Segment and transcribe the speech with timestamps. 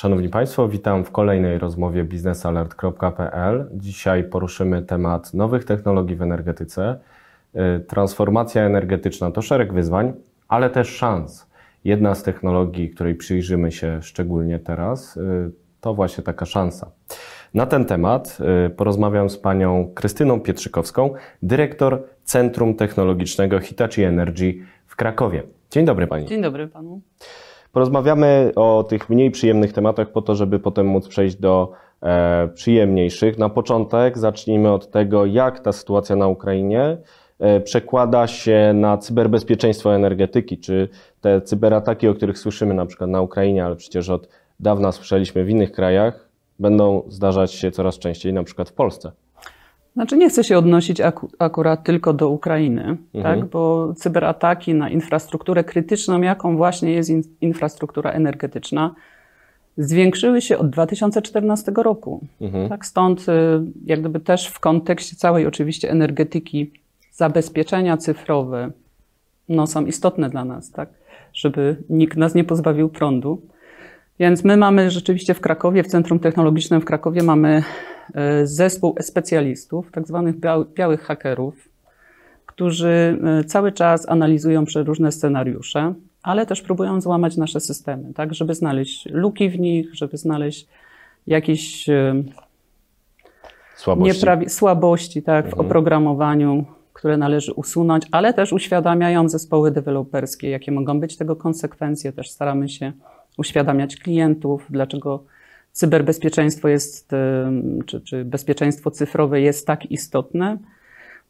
[0.00, 3.70] Szanowni Państwo, witam w kolejnej rozmowie biznesalert.pl.
[3.72, 6.98] Dzisiaj poruszymy temat nowych technologii w energetyce.
[7.54, 10.12] Y, transformacja energetyczna to szereg wyzwań,
[10.48, 11.46] ale też szans.
[11.84, 15.50] Jedna z technologii, której przyjrzymy się szczególnie teraz, y,
[15.80, 16.90] to właśnie taka szansa.
[17.54, 24.54] Na ten temat y, porozmawiam z panią Krystyną Pietrzykowską, dyrektor Centrum Technologicznego Hitachi Energy
[24.86, 25.42] w Krakowie.
[25.70, 26.26] Dzień dobry pani.
[26.26, 27.00] Dzień dobry panu.
[27.72, 33.38] Porozmawiamy o tych mniej przyjemnych tematach po to, żeby potem móc przejść do e, przyjemniejszych.
[33.38, 36.98] Na początek zacznijmy od tego, jak ta sytuacja na Ukrainie
[37.38, 40.58] e, przekłada się na cyberbezpieczeństwo energetyki.
[40.58, 40.88] Czy
[41.20, 44.28] te cyberataki, o których słyszymy na przykład na Ukrainie, ale przecież od
[44.60, 46.28] dawna słyszeliśmy w innych krajach,
[46.58, 49.12] będą zdarzać się coraz częściej, na przykład w Polsce?
[49.94, 53.40] Znaczy nie chcę się odnosić aku, akurat tylko do Ukrainy, Mhm.
[53.40, 53.50] tak?
[53.50, 58.94] bo cyberataki na infrastrukturę krytyczną, jaką właśnie jest in, infrastruktura energetyczna,
[59.78, 62.20] zwiększyły się od 2014 roku.
[62.40, 62.68] Mhm.
[62.68, 62.86] Tak?
[62.86, 63.32] Stąd y,
[63.86, 66.70] jak gdyby też w kontekście całej oczywiście energetyki
[67.12, 68.70] zabezpieczenia cyfrowe
[69.48, 70.88] no, są istotne dla nas, tak?
[71.32, 73.40] żeby nikt nas nie pozbawił prądu.
[74.18, 77.62] Więc my mamy rzeczywiście w Krakowie, w Centrum Technologicznym w Krakowie mamy
[78.44, 81.68] zespół specjalistów, tak zwanych biał- białych hakerów,
[82.46, 88.54] którzy e, cały czas analizują przeróżne scenariusze, ale też próbują złamać nasze systemy, tak, żeby
[88.54, 90.66] znaleźć luki w nich, żeby znaleźć
[91.26, 92.14] jakieś e,
[93.76, 94.26] Słabości.
[94.48, 95.66] słabości tak, w Mhm.
[95.66, 102.12] oprogramowaniu, które należy usunąć, ale też uświadamiają zespoły deweloperskie, jakie mogą być tego konsekwencje.
[102.12, 102.92] Też staramy się
[103.38, 105.24] uświadamiać klientów, dlaczego
[105.80, 107.10] cyberbezpieczeństwo jest,
[107.86, 110.58] czy, czy bezpieczeństwo cyfrowe jest tak istotne.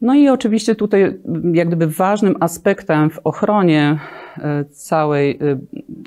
[0.00, 1.18] No i oczywiście tutaj
[1.52, 3.98] jak gdyby ważnym aspektem w ochronie
[4.38, 5.58] e, całej e,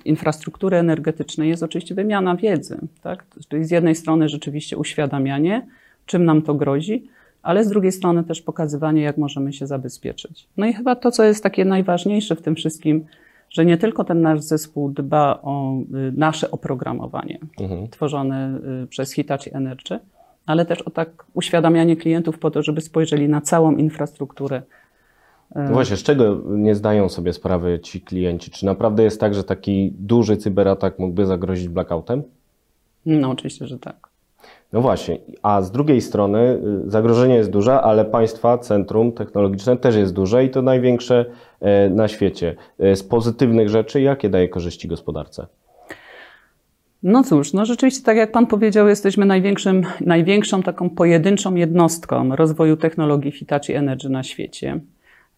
[0.06, 2.78] infrastruktury energetycznej jest oczywiście wymiana wiedzy.
[3.04, 3.26] Tak?
[3.50, 5.68] Czyli z jednej strony rzeczywiście uświadamianie,
[6.06, 7.10] czym nam to grozi,
[7.44, 10.48] ale z drugiej strony też pokazywanie, jak możemy się zabezpieczyć.
[10.58, 13.06] No i chyba to, co jest takie najważniejsze w tym wszystkim,
[13.50, 15.84] że nie tylko ten nasz zespół dba o y,
[16.16, 17.88] nasze oprogramowanie Mhm.
[17.88, 20.00] tworzone y, przez Hitachi Energy,
[20.46, 24.62] ale też o tak uświadamianie klientów po to, żeby spojrzeli na całą infrastrukturę.
[25.56, 28.52] No właśnie, z czego nie zdają sobie sprawy ci klienci?
[28.52, 32.24] Czy naprawdę jest tak, że taki duży cyberatak mógłby zagrozić blackoutem?
[33.06, 34.09] No oczywiście, że tak.
[34.74, 39.96] No właśnie, a z drugiej strony y, zagrożenie jest duże, ale państwa centrum technologiczne też
[39.96, 41.26] jest duże i to największe
[41.62, 42.56] e, na świecie.
[42.80, 45.48] E, Z pozytywnych rzeczy, jakie daje korzyści gospodarce?
[47.04, 52.78] No cóż, no rzeczywiście, tak jak Pan powiedział, jesteśmy największym, największą taką pojedynczą jednostką rozwoju
[52.78, 54.80] technologii Hitachi Energy na świecie.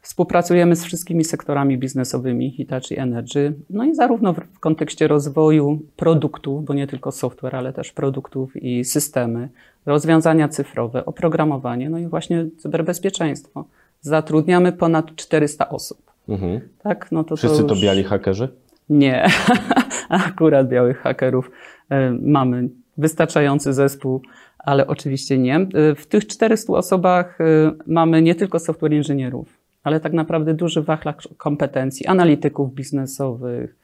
[0.01, 6.73] Współpracujemy z wszystkimi sektorami biznesowymi Hitachi Energy, no i zarówno w kontekście rozwoju produktów, bo
[6.73, 9.49] nie tylko software, ale też produktów i systemy,
[9.85, 13.65] rozwiązania cyfrowe, oprogramowanie, no i właśnie cyberbezpieczeństwo.
[14.01, 16.11] Zatrudniamy ponad 400 osób.
[16.29, 16.61] Mhm.
[16.83, 17.83] Tak, no to Wszyscy to już...
[17.83, 18.49] biali hakerzy?
[18.89, 19.27] Nie,
[20.09, 21.51] akurat białych hakerów
[21.89, 24.21] e, mamy wystarczający zespół,
[24.59, 25.55] ale oczywiście nie.
[25.55, 27.43] E, W tych 400 osobach e,
[27.87, 33.75] mamy nie tylko software inżynierów, ale tak naprawdę duży wachlarz kompetencji, analityków biznesowych.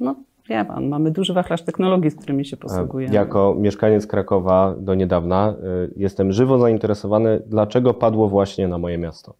[0.00, 0.16] No,
[0.48, 3.14] wie pan, mamy duży wachlarz technologii, z którymi się posługujemy.
[3.14, 9.34] Jako mieszkaniec Krakowa do niedawna y, jestem żywo zainteresowany, dlaczego padło właśnie na moje miasto.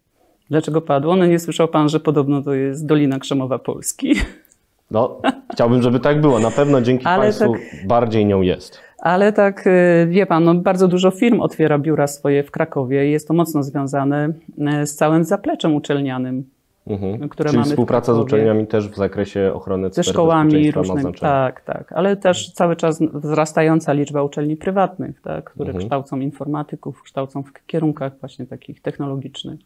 [0.49, 1.15] Dlaczego padło?
[1.15, 4.15] No nie słyszał pan, że podobno to jest Dolina Krzemowa Polski.
[4.91, 5.21] No,
[5.53, 6.39] chciałbym, żeby tak było.
[6.39, 8.79] Na pewno dzięki Ale Państwu tak- bardziej nią jest.
[9.01, 13.11] Ale tak, y, wie pan, no bardzo dużo firm otwiera biura swoje w Krakowie i
[13.11, 14.33] jest to mocno związane
[14.83, 16.43] y, z całym zapleczem uczelnianym,
[16.87, 17.29] Mhm.
[17.29, 21.13] które Czyli mamy współpraca z uczelniami też w zakresie ochrony ze szkołami różnymi.
[21.13, 21.91] Tak, tak.
[21.91, 25.85] Ale też cały czas wzrastająca liczba uczelni prywatnych, tak, które Mhm.
[25.85, 29.59] kształcą informatyków, kształcą w kierunkach właśnie takich technologicznych.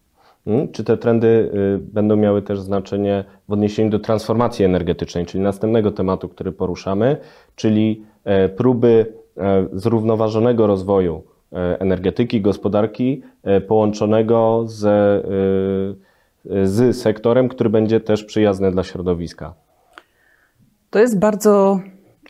[0.47, 5.44] Mm, Czy te trendy y, będą miały też znaczenie w odniesieniu do transformacji energetycznej, czyli
[5.44, 7.17] następnego tematu, który poruszamy,
[7.56, 9.13] czyli e, próby
[9.73, 11.23] zrównoważonego rozwoju
[11.53, 19.53] e, energetyki, gospodarki e, połączonego z, e, z sektorem, który będzie też przyjazny dla środowiska?
[20.90, 21.79] To jest bardzo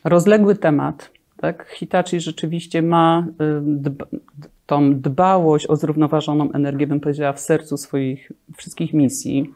[0.04, 1.10] rozległy temat.
[1.36, 1.68] Tak?
[1.74, 4.06] Hitachi rzeczywiście ma y, dba,
[4.66, 9.54] tą dbałość o zrównoważoną energię, bym powiedziała, w sercu swoich wszystkich misji.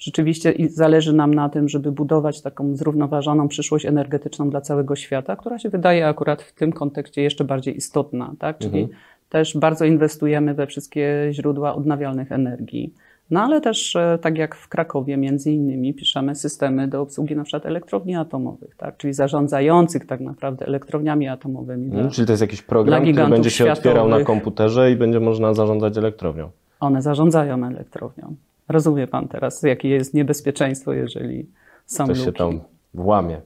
[0.00, 5.58] Rzeczywiście zależy nam na tym, żeby budować taką zrównoważoną przyszłość energetyczną dla całego świata, która
[5.58, 8.32] się wydaje akurat w tym kontekście jeszcze bardziej istotna.
[8.38, 8.58] Tak?
[8.58, 8.98] Czyli Mhm.
[9.28, 12.94] też bardzo inwestujemy we wszystkie źródła odnawialnych energii,
[13.30, 17.44] No ale też e, tak jak w Krakowie między innymi piszemy systemy do obsługi na
[17.44, 18.96] przykład elektrowni atomowych, tak?
[18.96, 21.84] czyli zarządzających tak naprawdę elektrowniami atomowymi.
[21.84, 24.26] Mhm, dla- czyli to jest jakiś program, który będzie się otwierał na światowych.
[24.26, 26.50] komputerze i będzie można zarządzać elektrownią.
[26.80, 28.34] One zarządzają elektrownią.
[28.70, 31.46] Rozumie pan teraz, jakie jest niebezpieczeństwo, jeżeli
[31.86, 32.26] są Ktoś luki.
[32.26, 32.60] się tam
[32.94, 33.40] włamie.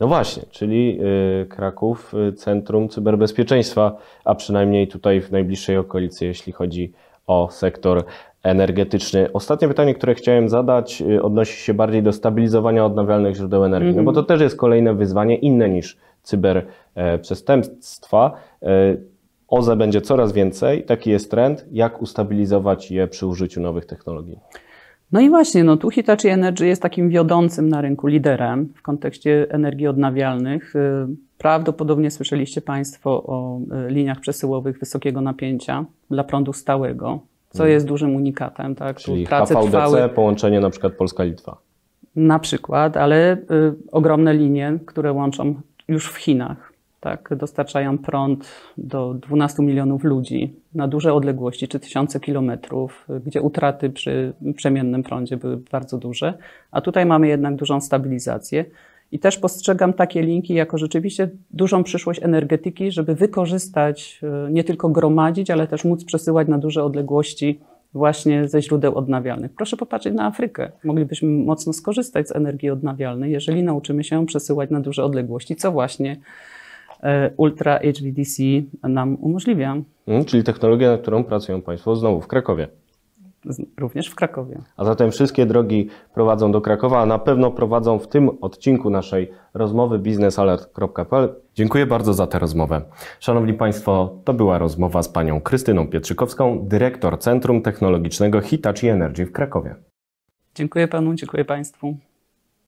[0.00, 0.98] No właśnie, czyli
[1.42, 6.92] y, Kraków, y, Centrum Cyberbezpieczeństwa, a przynajmniej tutaj w najbliższej okolicy, jeśli chodzi
[7.26, 8.04] o sektor
[8.42, 9.32] energetyczny.
[9.32, 14.02] Ostatnie pytanie, które chciałem zadać, y, odnosi się bardziej do stabilizowania odnawialnych źródeł energii, no
[14.02, 18.32] bo to też jest kolejne wyzwanie inne niż cyberprzestępstwa.
[19.50, 21.66] OZE będzie coraz więcej, taki jest trend.
[21.72, 24.38] Jak ustabilizować je przy użyciu nowych technologii?
[25.12, 29.46] No i właśnie, no tu Hitachi Energy jest takim wiodącym na rynku liderem w kontekście
[29.50, 30.76] energii odnawialnych.
[30.76, 31.06] Y,
[31.38, 37.18] Prawdopodobnie słyszeliście Państwo o y, liniach przesyłowych wysokiego napięcia dla prądu stałego,
[37.50, 38.74] co jest dużym unikatem.
[38.74, 38.96] Tak?
[39.00, 39.16] Tu Mhm.
[39.16, 41.56] Czyli prace HVDC, trwały połączenie na przykład Polska-Litwa.
[42.16, 43.38] na przykład, ale y,
[43.92, 45.54] ogromne linie, które łączą
[45.88, 46.69] już w Chinach.
[47.00, 48.44] Tak, dostarczają prąd
[48.78, 55.36] do 12 milionów ludzi na duże odległości, czy tysiące kilometrów, gdzie utraty przy przemiennym prądzie
[55.36, 56.34] były bardzo duże,
[56.70, 58.64] a tutaj mamy jednak dużą stabilizację.
[59.12, 64.88] I też postrzegam takie linki jako rzeczywiście dużą przyszłość energetyki, żeby wykorzystać, y, nie tylko
[64.88, 67.60] gromadzić, ale też móc przesyłać na duże odległości
[67.94, 69.52] właśnie ze źródeł odnawialnych.
[69.52, 70.72] Proszę popatrzeć na Afrykę.
[70.84, 76.12] Moglibyśmy mocno skorzystać z energii odnawialnej, jeżeli nauczymy się przesyłać na duże odległości, co właśnie
[76.12, 76.59] e,
[77.36, 78.42] Ultra HVDC
[78.82, 79.76] nam umożliwia,
[80.06, 82.68] Mm, Czyli technologia, nad którą pracują Państwo znowu w Krakowie.
[83.78, 84.58] również w Krakowie.
[84.76, 89.30] A zatem wszystkie drogi prowadzą do Krakowa, a na pewno prowadzą w tym odcinku naszej
[89.54, 91.34] rozmowy biznesalert.pl.
[91.54, 92.82] Dziękuję bardzo za tę rozmowę.
[93.20, 99.32] Szanowni Państwo, to była rozmowa z panią Krystyną Pietrzykowską, dyrektor Centrum Technologicznego Hitachi Energy w
[99.32, 99.74] Krakowie.
[100.54, 101.96] Dziękuję panu, dziękuję państwu.